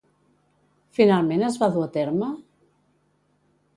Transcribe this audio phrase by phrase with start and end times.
[0.99, 2.31] Finalment es va dur a terme?